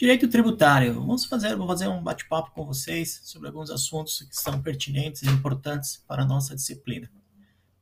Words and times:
Direito 0.00 0.26
tributário. 0.28 0.94
Vamos 0.94 1.26
fazer, 1.26 1.54
vou 1.54 1.66
fazer 1.66 1.86
um 1.86 2.02
bate-papo 2.02 2.52
com 2.52 2.64
vocês 2.64 3.20
sobre 3.22 3.48
alguns 3.48 3.68
assuntos 3.68 4.22
que 4.22 4.34
são 4.34 4.62
pertinentes 4.62 5.22
e 5.22 5.28
importantes 5.28 6.02
para 6.08 6.22
a 6.22 6.24
nossa 6.24 6.54
disciplina. 6.56 7.12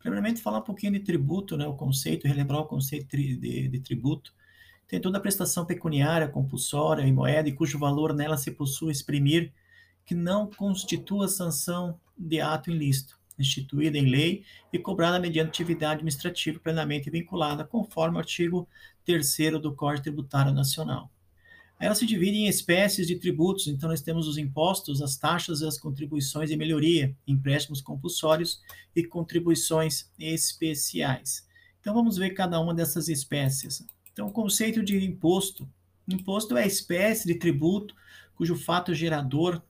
Primeiramente, 0.00 0.42
falar 0.42 0.58
um 0.58 0.62
pouquinho 0.62 0.94
de 0.94 0.98
tributo, 0.98 1.56
né, 1.56 1.64
o 1.64 1.74
conceito, 1.74 2.26
relembrar 2.26 2.58
o 2.58 2.66
conceito 2.66 3.16
de, 3.16 3.68
de 3.68 3.78
tributo. 3.78 4.34
Tem 4.88 5.00
toda 5.00 5.18
a 5.18 5.20
prestação 5.20 5.64
pecuniária, 5.64 6.26
compulsória 6.26 7.06
e 7.06 7.12
moeda, 7.12 7.48
e 7.48 7.52
cujo 7.52 7.78
valor 7.78 8.12
nela 8.12 8.36
se 8.36 8.50
possui 8.50 8.90
exprimir, 8.90 9.52
que 10.04 10.16
não 10.16 10.50
constitua 10.50 11.28
sanção 11.28 12.00
de 12.18 12.40
ato 12.40 12.68
ilícito, 12.68 13.16
instituída 13.38 13.96
em 13.96 14.10
lei 14.10 14.42
e 14.72 14.78
cobrada 14.80 15.20
mediante 15.20 15.50
atividade 15.50 15.98
administrativa 15.98 16.58
plenamente 16.58 17.10
vinculada, 17.10 17.62
conforme 17.62 18.16
o 18.16 18.18
artigo 18.18 18.68
3 19.04 19.60
do 19.62 19.72
Código 19.72 20.02
Tributário 20.02 20.52
Nacional. 20.52 21.12
Ela 21.80 21.94
se 21.94 22.04
divide 22.04 22.38
em 22.38 22.48
espécies 22.48 23.06
de 23.06 23.16
tributos, 23.16 23.68
então 23.68 23.88
nós 23.88 24.02
temos 24.02 24.26
os 24.26 24.36
impostos, 24.36 25.00
as 25.00 25.16
taxas 25.16 25.60
e 25.60 25.66
as 25.66 25.78
contribuições 25.78 26.50
de 26.50 26.56
melhoria, 26.56 27.16
empréstimos 27.26 27.80
compulsórios 27.80 28.60
e 28.96 29.04
contribuições 29.04 30.10
especiais. 30.18 31.46
Então 31.80 31.94
vamos 31.94 32.16
ver 32.16 32.30
cada 32.30 32.58
uma 32.58 32.74
dessas 32.74 33.08
espécies. 33.08 33.86
Então 34.12 34.26
o 34.26 34.32
conceito 34.32 34.82
de 34.82 35.02
imposto. 35.04 35.68
Imposto 36.08 36.56
é 36.56 36.64
a 36.64 36.66
espécie 36.66 37.26
de 37.26 37.36
tributo 37.36 37.94
cujo 38.34 38.56
fato 38.56 38.94
gerador 38.94 39.62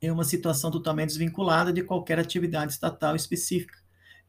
é 0.00 0.12
uma 0.12 0.24
situação 0.24 0.70
totalmente 0.70 1.08
desvinculada 1.08 1.72
de 1.72 1.82
qualquer 1.82 2.18
atividade 2.18 2.72
estatal 2.72 3.16
específica 3.16 3.76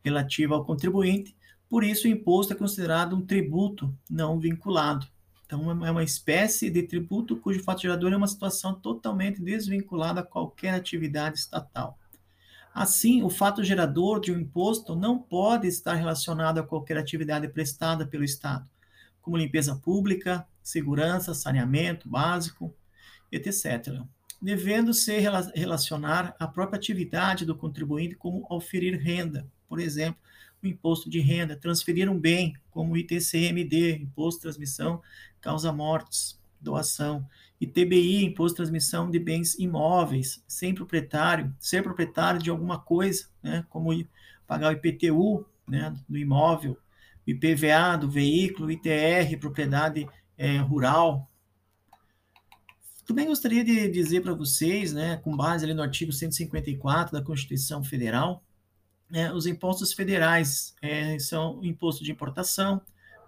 relativa 0.03 0.55
ao 0.55 0.65
contribuinte, 0.65 1.35
por 1.69 1.83
isso 1.83 2.07
o 2.07 2.09
imposto 2.09 2.53
é 2.53 2.55
considerado 2.55 3.15
um 3.15 3.21
tributo 3.25 3.95
não 4.09 4.39
vinculado. 4.39 5.07
Então, 5.49 5.83
é 5.83 5.89
uma 5.89 6.03
espécie 6.03 6.69
de 6.69 6.83
tributo 6.83 7.35
cujo 7.35 7.63
fato 7.63 7.81
gerador 7.81 8.13
é 8.13 8.15
uma 8.15 8.27
situação 8.27 8.75
totalmente 8.75 9.41
desvinculada 9.41 10.19
a 10.19 10.23
qualquer 10.23 10.75
atividade 10.75 11.39
estatal. 11.39 11.97
Assim, 12.71 13.23
o 13.23 13.31
fato 13.31 13.63
gerador 13.63 14.19
de 14.19 14.31
um 14.31 14.37
imposto 14.37 14.95
não 14.95 15.17
pode 15.17 15.67
estar 15.67 15.95
relacionado 15.95 16.59
a 16.59 16.63
qualquer 16.63 16.99
atividade 16.99 17.47
prestada 17.47 18.05
pelo 18.05 18.23
Estado, 18.23 18.69
como 19.23 19.37
limpeza 19.37 19.75
pública, 19.75 20.47
segurança, 20.61 21.33
saneamento 21.33 22.07
básico, 22.07 22.71
etc., 23.31 24.03
devendo 24.39 24.93
se 24.93 25.17
relacionar 25.55 26.35
à 26.39 26.47
própria 26.47 26.77
atividade 26.77 27.43
do 27.43 27.55
contribuinte, 27.55 28.13
como 28.13 28.45
oferir 28.51 29.01
renda, 29.01 29.47
por 29.67 29.79
exemplo, 29.79 30.21
o 30.61 30.67
imposto 30.67 31.09
de 31.09 31.19
renda, 31.19 31.55
transferir 31.55 32.09
um 32.09 32.19
bem, 32.19 32.53
como 32.69 32.97
ITCMD, 32.97 33.97
Imposto 33.97 34.39
de 34.39 34.43
Transmissão 34.43 35.01
Causa 35.41 35.71
Mortes, 35.71 36.39
Doação, 36.59 37.25
ITBI, 37.59 38.25
Imposto 38.25 38.55
de 38.55 38.57
Transmissão 38.57 39.09
de 39.09 39.19
Bens 39.19 39.57
Imóveis, 39.57 40.43
sem 40.47 40.73
proprietário, 40.73 41.53
ser 41.59 41.83
proprietário 41.83 42.41
de 42.41 42.49
alguma 42.49 42.79
coisa, 42.79 43.27
né, 43.41 43.65
como 43.69 43.89
pagar 44.45 44.69
o 44.69 44.77
IPTU 44.77 45.45
né, 45.67 45.95
do 46.07 46.17
imóvel, 46.17 46.77
IPVA 47.25 47.97
do 47.97 48.09
veículo, 48.09 48.71
ITR, 48.71 49.37
propriedade 49.39 50.07
é, 50.37 50.57
rural. 50.57 51.29
Também 53.05 53.27
gostaria 53.27 53.63
de 53.63 53.87
dizer 53.89 54.21
para 54.21 54.33
vocês, 54.33 54.93
né, 54.93 55.17
com 55.17 55.35
base 55.35 55.65
ali 55.65 55.73
no 55.73 55.83
artigo 55.83 56.11
154 56.11 57.13
da 57.13 57.23
Constituição 57.23 57.83
Federal, 57.83 58.43
é, 59.13 59.31
os 59.31 59.45
impostos 59.45 59.93
federais 59.93 60.75
é, 60.81 61.17
são 61.19 61.63
imposto 61.63 62.03
de 62.03 62.11
importação, 62.11 62.81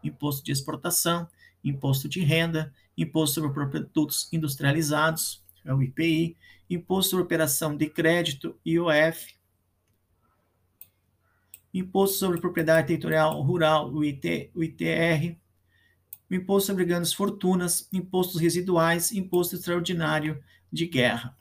imposto 0.04 0.44
de 0.44 0.52
exportação, 0.52 1.28
imposto 1.64 2.08
de 2.08 2.22
renda, 2.22 2.74
imposto 2.98 3.42
sobre 3.42 3.52
produtos 3.52 4.32
industrializados, 4.32 5.44
é 5.64 5.74
o 5.74 5.82
IPI, 5.82 6.38
imposto 6.70 7.12
sobre 7.12 7.26
operação 7.26 7.76
de 7.76 7.90
crédito, 7.90 8.60
IOF, 8.66 9.36
imposto 11.74 12.18
sobre 12.18 12.40
propriedade 12.40 12.88
territorial 12.88 13.42
rural, 13.42 13.92
o, 13.92 14.04
IT, 14.04 14.52
o 14.54 14.64
ITR, 14.64 15.38
imposto 16.30 16.68
sobre 16.68 16.86
grandes 16.86 17.14
fortunas, 17.14 17.88
impostos 17.92 18.40
residuais, 18.40 19.12
imposto 19.12 19.56
extraordinário 19.56 20.42
de 20.72 20.88
guerra. 20.88 21.38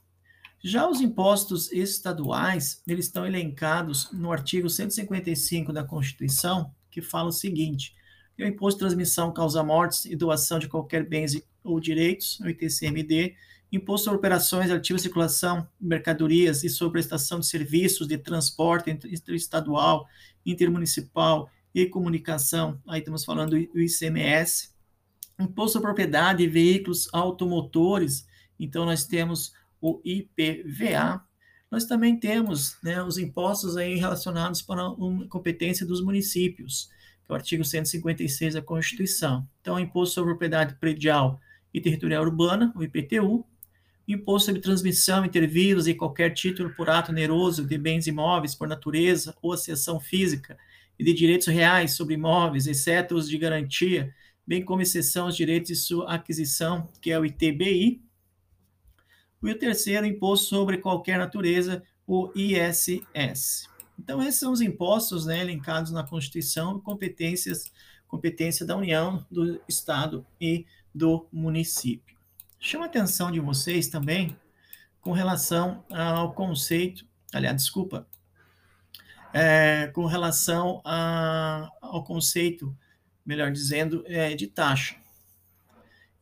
Já 0.62 0.88
os 0.88 1.00
impostos 1.00 1.72
estaduais, 1.72 2.82
eles 2.86 3.06
estão 3.06 3.26
elencados 3.26 4.10
no 4.12 4.30
artigo 4.30 4.68
155 4.68 5.72
da 5.72 5.82
Constituição, 5.82 6.74
que 6.90 7.00
fala 7.00 7.30
o 7.30 7.32
seguinte: 7.32 7.94
o 8.38 8.42
imposto 8.44 8.78
de 8.78 8.86
transmissão 8.86 9.32
causa 9.32 9.62
mortes 9.62 10.04
e 10.04 10.14
doação 10.14 10.58
de 10.58 10.68
qualquer 10.68 11.06
bens 11.06 11.40
ou 11.64 11.80
direitos, 11.80 12.38
o 12.40 12.48
ITCMD, 12.48 13.34
imposto 13.72 14.04
sobre 14.04 14.18
operações, 14.18 14.70
ativa 14.70 14.98
circulação 14.98 15.66
de 15.80 15.86
mercadorias 15.86 16.64
e 16.64 16.68
sobre 16.68 17.00
prestação 17.00 17.40
de 17.40 17.46
serviços 17.46 18.06
de 18.06 18.18
transporte 18.18 18.90
interestadual, 18.90 20.06
intermunicipal 20.44 21.50
e 21.74 21.86
comunicação, 21.86 22.80
aí 22.86 22.98
estamos 22.98 23.24
falando 23.24 23.50
do 23.50 23.80
ICMS, 23.80 24.70
imposto 25.38 25.74
sobre 25.74 25.86
propriedade 25.86 26.44
de 26.44 26.50
veículos 26.50 27.08
automotores, 27.12 28.26
então 28.58 28.84
nós 28.84 29.04
temos 29.04 29.52
o 29.80 30.00
IPVA. 30.04 31.22
Nós 31.70 31.84
também 31.84 32.18
temos 32.18 32.76
né, 32.82 33.02
os 33.02 33.16
impostos 33.18 33.76
aí 33.76 33.94
relacionados 33.94 34.60
para 34.60 34.86
a 34.86 34.94
competência 35.28 35.86
dos 35.86 36.02
municípios, 36.02 36.88
que 37.24 37.30
é 37.30 37.32
o 37.32 37.36
artigo 37.36 37.64
156 37.64 38.54
da 38.54 38.62
Constituição. 38.62 39.46
Então, 39.60 39.76
o 39.76 39.80
Imposto 39.80 40.16
sobre 40.16 40.30
Propriedade 40.30 40.74
Predial 40.80 41.40
e 41.72 41.80
Territorial 41.80 42.24
Urbana, 42.24 42.72
o 42.74 42.82
IPTU, 42.82 43.46
imposto 44.12 44.46
sobre 44.46 44.60
transmissão 44.60 45.24
intervírus 45.24 45.86
e 45.86 45.94
qualquer 45.94 46.30
título 46.30 46.70
por 46.74 46.90
ato 46.90 47.12
oneroso 47.12 47.64
de 47.64 47.78
bens 47.78 48.06
imóveis 48.06 48.54
por 48.54 48.66
natureza 48.68 49.36
ou 49.40 49.52
acessão 49.52 50.00
física 50.00 50.58
e 50.98 51.04
de 51.04 51.14
direitos 51.14 51.46
reais 51.46 51.92
sobre 51.92 52.14
imóveis, 52.14 52.66
exceto 52.66 53.14
os 53.14 53.28
de 53.28 53.38
garantia, 53.38 54.12
bem 54.46 54.64
como 54.64 54.82
exceção 54.82 55.26
aos 55.26 55.36
direitos 55.36 55.68
de 55.68 55.76
sua 55.76 56.12
aquisição, 56.12 56.88
que 57.00 57.10
é 57.10 57.18
o 57.18 57.24
ITBI, 57.24 58.02
e 59.42 59.50
o 59.50 59.58
terceiro, 59.58 60.06
imposto 60.06 60.46
sobre 60.46 60.78
qualquer 60.78 61.18
natureza, 61.18 61.82
o 62.06 62.30
ISS. 62.34 63.68
Então, 63.98 64.22
esses 64.22 64.40
são 64.40 64.52
os 64.52 64.60
impostos 64.60 65.26
né, 65.26 65.40
elencados 65.40 65.92
na 65.92 66.06
Constituição, 66.06 66.80
competências, 66.80 67.70
competência 68.06 68.66
da 68.66 68.76
União, 68.76 69.24
do 69.30 69.60
Estado 69.68 70.26
e 70.40 70.66
do 70.94 71.26
município. 71.32 72.16
Chama 72.58 72.84
a 72.84 72.88
atenção 72.88 73.30
de 73.30 73.40
vocês 73.40 73.88
também 73.88 74.36
com 75.00 75.12
relação 75.12 75.84
ao 75.90 76.32
conceito, 76.34 77.06
aliás, 77.32 77.56
desculpa, 77.56 78.06
é, 79.32 79.86
com 79.94 80.04
relação 80.04 80.82
a, 80.84 81.70
ao 81.80 82.04
conceito, 82.04 82.76
melhor 83.24 83.50
dizendo, 83.52 84.04
é, 84.06 84.34
de 84.34 84.46
taxa. 84.46 84.96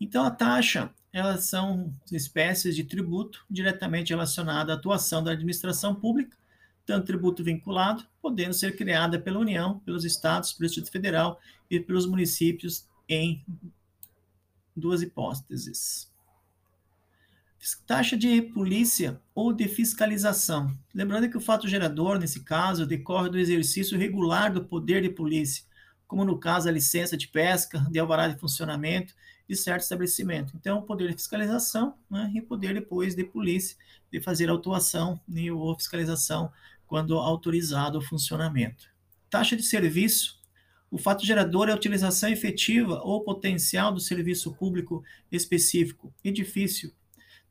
Então, 0.00 0.25
a 0.25 0.31
taxa 0.31 0.95
elas 1.12 1.44
são 1.44 1.94
espécies 2.12 2.76
de 2.76 2.84
tributo 2.84 3.44
diretamente 3.50 4.10
relacionado 4.10 4.70
à 4.70 4.74
atuação 4.74 5.22
da 5.22 5.32
administração 5.32 5.94
pública, 5.94 6.36
tanto 6.84 7.06
tributo 7.06 7.44
vinculado, 7.44 8.06
podendo 8.20 8.54
ser 8.54 8.76
criada 8.76 9.19
pela 9.19 9.38
União, 9.38 9.78
pelos 9.80 10.04
estados, 10.04 10.52
pelo 10.52 10.66
Distrito 10.66 10.91
Federal 10.91 11.41
e 11.70 11.78
pelos 11.80 12.06
municípios 12.06 12.86
em 13.08 13.44
duas 14.74 15.02
hipóteses. 15.02 16.10
Taxa 17.86 18.16
de 18.16 18.40
polícia 18.40 19.20
ou 19.34 19.52
de 19.52 19.66
fiscalização. 19.66 20.78
Lembrando 20.94 21.28
que 21.28 21.36
o 21.36 21.40
fato 21.40 21.66
gerador, 21.66 22.19
nesse 22.19 22.44
caso, 22.44 22.86
decorre 22.86 23.28
do 23.28 23.38
exercício 23.38 23.98
regular 23.98 24.52
do 24.52 24.64
poder 24.64 25.02
de 25.02 25.10
polícia, 25.10 25.64
como 26.06 26.25
no 26.25 26.38
caso 26.38 26.69
a 26.69 26.72
licença 26.72 27.16
de 27.16 27.28
pesca, 27.28 27.80
de 27.90 27.98
alvará 27.98 28.28
de 28.28 28.38
funcionamento 28.38 29.14
de 29.48 29.56
certo 29.56 29.82
estabelecimento. 29.82 30.53
Então, 30.56 30.82
poder 30.82 31.08
de 31.08 31.17
fiscalização 31.17 31.94
né, 32.11 32.31
e 32.34 32.43
poder 32.43 32.75
depois 32.75 33.14
de 33.14 33.25
polícia 33.25 33.76
de 34.12 34.20
fazer 34.20 34.50
autuação 34.50 35.20
né, 35.26 35.50
ou 35.50 35.76
fiscalização 35.76 36.52
quando 36.87 37.19
autorizado 37.19 37.99
o 37.99 38.02
funcionamento. 38.02 38.88
Taxa 39.31 39.56
de 39.56 39.62
serviço. 39.62 40.38
O 40.90 40.96
fato 40.96 41.25
gerador 41.25 41.69
é 41.69 41.73
a 41.73 41.76
utilização 41.76 42.31
efetiva 42.31 43.00
ou 43.05 43.23
potencial 43.23 43.93
do 43.93 44.00
serviço 44.00 44.55
público 44.55 45.05
específico, 45.31 46.12
edifício, 46.25 46.93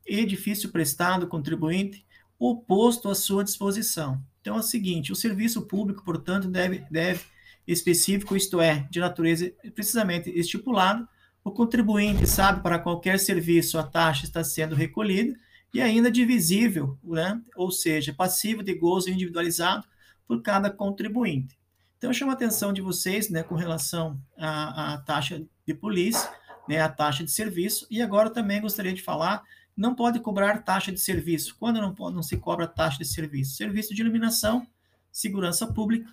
edifício 0.04 0.70
prestado 0.70 1.28
contribuinte 1.28 2.04
ou 2.36 2.60
posto 2.60 3.08
à 3.08 3.14
sua 3.14 3.44
disposição. 3.44 4.20
Então 4.40 4.56
é 4.56 4.60
o 4.60 4.62
seguinte, 4.62 5.12
o 5.12 5.16
serviço 5.16 5.62
público, 5.62 6.04
portanto, 6.04 6.48
deve, 6.48 6.84
deve 6.90 7.20
específico, 7.66 8.34
isto 8.34 8.60
é, 8.60 8.88
de 8.90 8.98
natureza 8.98 9.52
precisamente 9.74 10.30
estipulado, 10.30 11.06
o 11.48 11.52
contribuinte 11.52 12.26
sabe 12.26 12.62
para 12.62 12.78
qualquer 12.78 13.18
serviço 13.18 13.78
a 13.78 13.82
taxa 13.82 14.24
está 14.24 14.44
sendo 14.44 14.74
recolhida 14.74 15.34
e 15.72 15.80
ainda 15.80 16.10
divisível, 16.10 16.98
né? 17.02 17.40
ou 17.56 17.70
seja, 17.70 18.12
passivo 18.12 18.62
de 18.62 18.74
gozo 18.74 19.10
individualizado 19.10 19.86
por 20.26 20.42
cada 20.42 20.70
contribuinte. 20.70 21.58
Então, 21.96 22.12
chama 22.12 22.32
a 22.32 22.34
atenção 22.34 22.72
de 22.72 22.80
vocês 22.80 23.28
né, 23.28 23.42
com 23.42 23.54
relação 23.54 24.20
à, 24.36 24.94
à 24.94 24.98
taxa 24.98 25.42
de 25.66 25.74
polícia. 25.74 26.30
né, 26.68 26.80
a 26.80 26.88
taxa 26.88 27.24
de 27.24 27.30
serviço. 27.30 27.86
E 27.90 28.02
agora 28.02 28.28
também 28.28 28.60
gostaria 28.60 28.92
de 28.92 29.02
falar, 29.02 29.42
não 29.74 29.94
pode 29.94 30.20
cobrar 30.20 30.62
taxa 30.62 30.92
de 30.92 31.00
serviço. 31.00 31.56
Quando 31.58 31.80
não, 31.80 31.94
não 32.10 32.22
se 32.22 32.36
cobra 32.36 32.66
taxa 32.66 32.98
de 32.98 33.06
serviço? 33.06 33.56
Serviço 33.56 33.94
de 33.94 34.02
iluminação, 34.02 34.66
segurança 35.10 35.66
pública 35.66 36.10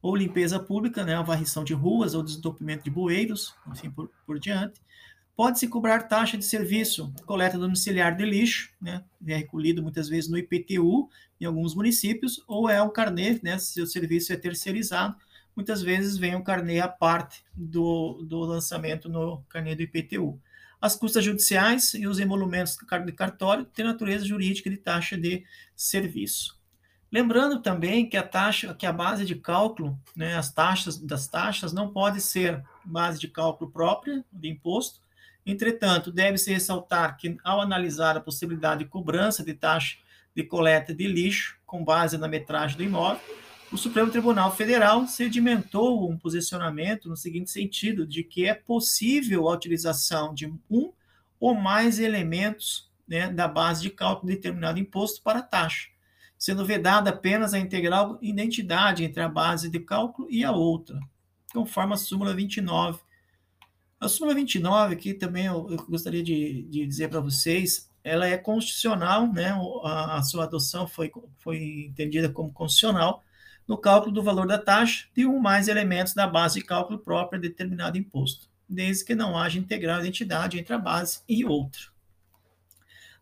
ou 0.00 0.14
limpeza 0.14 0.58
pública, 0.58 1.04
né, 1.04 1.14
a 1.14 1.22
varrição 1.22 1.64
de 1.64 1.74
ruas 1.74 2.14
ou 2.14 2.22
desentupimento 2.22 2.84
de 2.84 2.90
bueiros, 2.90 3.54
assim 3.66 3.90
por, 3.90 4.10
por 4.24 4.38
diante. 4.38 4.80
Pode-se 5.36 5.68
cobrar 5.68 6.02
taxa 6.02 6.36
de 6.36 6.44
serviço, 6.44 7.12
coleta 7.24 7.56
domiciliar 7.56 8.16
de 8.16 8.24
lixo, 8.24 8.72
né, 8.80 9.04
é 9.26 9.36
recolhido 9.36 9.82
muitas 9.82 10.08
vezes 10.08 10.28
no 10.28 10.38
IPTU 10.38 11.08
em 11.40 11.44
alguns 11.44 11.74
municípios, 11.74 12.42
ou 12.46 12.68
é 12.68 12.82
o 12.82 12.90
carnê, 12.90 13.38
né, 13.42 13.58
se 13.58 13.80
o 13.80 13.86
serviço 13.86 14.32
é 14.32 14.36
terceirizado, 14.36 15.16
muitas 15.54 15.82
vezes 15.82 16.16
vem 16.16 16.34
o 16.34 16.42
carnê 16.42 16.80
à 16.80 16.88
parte 16.88 17.44
do, 17.54 18.22
do 18.22 18.40
lançamento 18.40 19.08
no 19.08 19.42
carnê 19.48 19.74
do 19.74 19.82
IPTU. 19.82 20.40
As 20.80 20.94
custas 20.94 21.24
judiciais 21.24 21.94
e 21.94 22.06
os 22.06 22.20
emolumentos 22.20 22.76
de 23.04 23.12
cartório 23.12 23.64
têm 23.64 23.84
natureza 23.84 24.24
jurídica 24.24 24.70
de 24.70 24.76
taxa 24.76 25.18
de 25.18 25.44
serviço. 25.74 26.57
Lembrando 27.10 27.60
também 27.60 28.08
que 28.08 28.16
a 28.16 28.22
taxa, 28.22 28.74
que 28.74 28.84
a 28.84 28.92
base 28.92 29.24
de 29.24 29.34
cálculo, 29.34 29.98
né, 30.14 30.36
as 30.36 30.52
taxas 30.52 30.98
das 30.98 31.26
taxas 31.26 31.72
não 31.72 31.90
pode 31.90 32.20
ser 32.20 32.62
base 32.84 33.18
de 33.18 33.28
cálculo 33.28 33.70
própria 33.70 34.24
de 34.30 34.48
imposto, 34.48 35.00
Entretanto, 35.48 36.12
deve-se 36.12 36.52
ressaltar 36.52 37.16
que, 37.16 37.38
ao 37.42 37.58
analisar 37.58 38.14
a 38.18 38.20
possibilidade 38.20 38.84
de 38.84 38.90
cobrança 38.90 39.42
de 39.42 39.54
taxa 39.54 39.96
de 40.36 40.44
coleta 40.44 40.94
de 40.94 41.06
lixo 41.06 41.56
com 41.64 41.82
base 41.82 42.18
na 42.18 42.28
metragem 42.28 42.76
do 42.76 42.82
imóvel, 42.82 43.22
o 43.72 43.78
Supremo 43.78 44.10
Tribunal 44.10 44.54
Federal 44.54 45.06
sedimentou 45.06 46.10
um 46.10 46.18
posicionamento 46.18 47.08
no 47.08 47.16
seguinte 47.16 47.50
sentido, 47.50 48.06
de 48.06 48.22
que 48.22 48.46
é 48.46 48.52
possível 48.52 49.48
a 49.48 49.54
utilização 49.54 50.34
de 50.34 50.52
um 50.70 50.92
ou 51.40 51.54
mais 51.54 51.98
elementos 51.98 52.90
né, 53.06 53.30
da 53.30 53.48
base 53.48 53.80
de 53.80 53.88
cálculo 53.88 54.28
de 54.28 54.36
determinado 54.36 54.78
imposto 54.78 55.22
para 55.22 55.40
taxa, 55.40 55.88
sendo 56.38 56.64
vedada 56.64 57.10
apenas 57.10 57.52
a 57.52 57.58
integral 57.58 58.18
identidade 58.22 59.04
entre 59.04 59.22
a 59.22 59.28
base 59.28 59.68
de 59.68 59.80
cálculo 59.80 60.30
e 60.30 60.44
a 60.44 60.52
outra, 60.52 60.98
conforme 61.52 61.94
a 61.94 61.96
súmula 61.96 62.34
29 62.34 63.00
a 64.00 64.08
súmula 64.08 64.34
29, 64.34 64.96
que 64.96 65.12
também 65.12 65.46
eu, 65.46 65.66
eu 65.70 65.76
gostaria 65.86 66.22
de, 66.22 66.62
de 66.62 66.86
dizer 66.86 67.08
para 67.08 67.20
vocês, 67.20 67.90
ela 68.04 68.26
é 68.28 68.38
constitucional, 68.38 69.32
né? 69.32 69.50
A, 69.82 70.18
a, 70.18 70.22
sua 70.22 70.44
adoção 70.44 70.86
foi, 70.86 71.10
foi 71.38 71.86
entendida 71.88 72.28
como 72.28 72.52
constitucional 72.52 73.24
no 73.66 73.76
cálculo 73.76 74.12
do 74.12 74.22
valor 74.22 74.46
da 74.46 74.56
taxa 74.56 75.08
de 75.14 75.26
um 75.26 75.38
mais 75.40 75.68
elementos 75.68 76.14
da 76.14 76.26
base 76.26 76.60
de 76.60 76.64
cálculo 76.64 76.98
própria 76.98 77.40
de 77.40 77.48
determinado 77.48 77.98
imposto, 77.98 78.48
desde 78.68 79.04
que 79.04 79.14
não 79.14 79.36
haja 79.36 79.58
integral 79.58 80.00
identidade 80.00 80.58
entre 80.58 80.72
a 80.72 80.78
base 80.78 81.20
e 81.28 81.44
outra. 81.44 81.82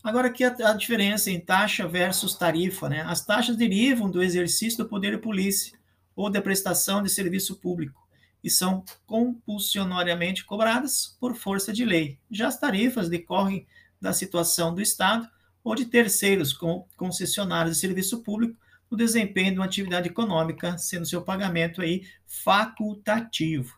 Agora 0.07 0.29
aqui 0.29 0.45
a, 0.45 0.55
a 0.69 0.73
diferença 0.73 1.33
em 1.33 1.41
taxa 1.41 1.89
versus 1.89 2.37
tarifa, 2.37 2.89
né? 2.89 3.03
As 3.09 3.27
taxas 3.27 3.57
derivam 3.57 4.09
do 4.09 4.23
exercício 4.23 4.79
do 4.79 4.89
poder 4.89 5.17
de 5.17 5.19
polícia 5.19 5.77
ou 6.15 6.31
da 6.31 6.41
prestação 6.41 7.03
de 7.03 7.11
serviço 7.11 7.57
público 7.57 8.07
e 8.43 8.49
são 8.49 8.85
compulsionariamente 9.05 10.45
cobradas 10.45 11.17
por 11.19 11.35
força 11.35 11.73
de 11.73 11.85
lei. 11.85 12.21
Já 12.31 12.47
as 12.47 12.57
tarifas 12.57 13.09
decorrem 13.09 13.67
da 14.01 14.13
situação 14.13 14.73
do 14.73 14.81
Estado 14.81 15.29
ou 15.65 15.75
de 15.75 15.87
terceiros 15.87 16.53
com 16.53 16.87
concessionários 16.97 17.75
de 17.75 17.81
serviço 17.81 18.23
público 18.23 18.57
no 18.89 18.97
desempenho 18.97 19.55
de 19.55 19.59
uma 19.59 19.67
atividade 19.67 20.07
econômica, 20.07 20.79
sendo 20.79 21.05
seu 21.05 21.23
pagamento 21.23 21.83
aí 21.83 22.07
facultativo. 22.25 23.77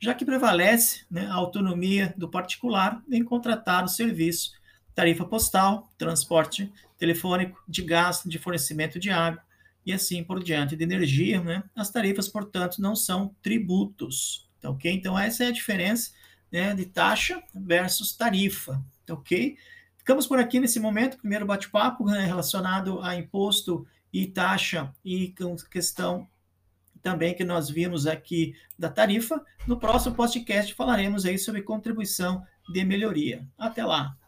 Já 0.00 0.14
que 0.14 0.24
prevalece 0.24 1.04
né, 1.08 1.26
a 1.26 1.34
autonomia 1.34 2.12
do 2.16 2.28
particular 2.28 3.00
em 3.08 3.22
contratar 3.22 3.84
o 3.84 3.88
serviço, 3.88 4.58
tarifa 5.00 5.24
postal, 5.24 5.90
transporte 5.96 6.70
telefônico, 6.98 7.58
de 7.66 7.80
gás, 7.80 8.20
de 8.26 8.38
fornecimento 8.38 8.98
de 8.98 9.08
água, 9.08 9.42
e 9.86 9.94
assim 9.94 10.22
por 10.22 10.44
diante 10.44 10.76
de 10.76 10.84
energia, 10.84 11.40
né? 11.40 11.64
As 11.74 11.88
tarifas, 11.88 12.28
portanto, 12.28 12.82
não 12.82 12.94
são 12.94 13.34
tributos, 13.40 14.46
tá 14.60 14.68
ok? 14.68 14.92
Então, 14.92 15.18
essa 15.18 15.44
é 15.44 15.46
a 15.46 15.52
diferença 15.52 16.10
né, 16.52 16.74
de 16.74 16.84
taxa 16.84 17.42
versus 17.54 18.14
tarifa, 18.14 18.84
tá 19.06 19.14
ok? 19.14 19.56
Ficamos 19.96 20.26
por 20.26 20.38
aqui 20.38 20.60
nesse 20.60 20.78
momento, 20.78 21.16
primeiro 21.16 21.46
bate-papo 21.46 22.04
né, 22.04 22.26
relacionado 22.26 23.00
a 23.00 23.16
imposto 23.16 23.86
e 24.12 24.26
taxa 24.26 24.92
e 25.02 25.30
com 25.30 25.56
questão 25.56 26.28
também 27.00 27.34
que 27.34 27.42
nós 27.42 27.70
vimos 27.70 28.06
aqui 28.06 28.54
da 28.78 28.90
tarifa. 28.90 29.42
No 29.66 29.78
próximo 29.78 30.14
podcast 30.14 30.74
falaremos 30.74 31.24
aí 31.24 31.38
sobre 31.38 31.62
contribuição 31.62 32.44
de 32.70 32.84
melhoria. 32.84 33.48
Até 33.56 33.82
lá! 33.82 34.19